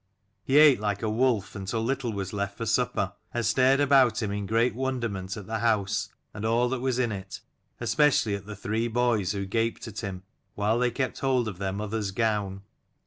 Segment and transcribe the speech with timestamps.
[0.43, 4.31] He ate like a wolf, until little was left for supper; and stared about him
[4.31, 7.39] in great wonderment at the house and all that was in it,
[7.79, 10.23] especially at the three boys, who gaped at him,
[10.55, 12.63] while they kept hold of their mother's gown.